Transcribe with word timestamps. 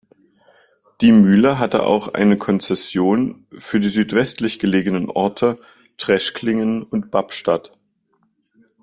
Die 1.01 1.11
Mühle 1.11 1.59
hatte 1.59 1.83
auch 1.83 2.15
eine 2.15 2.35
Konzession 2.39 3.45
für 3.51 3.79
die 3.79 3.89
südwestlich 3.89 4.57
gelegenen 4.57 5.11
Orte 5.11 5.59
Treschklingen 5.99 6.81
und 6.81 7.11
Babstadt. 7.11 7.71